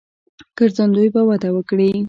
[0.57, 1.91] ګرځندوی به وده وکړي.